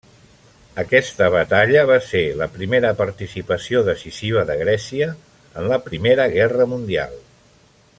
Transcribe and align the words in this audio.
Aquesta 0.83 1.27
batalla 1.35 1.83
va 1.91 1.97
ser 2.07 2.23
la 2.39 2.47
primera 2.55 2.91
participació 3.03 3.85
decisiva 3.91 4.49
de 4.51 4.59
Grècia 4.65 5.13
en 5.13 5.71
la 5.75 5.83
Primera 5.91 6.31
Guerra 6.39 6.69
Mundial. 6.75 7.19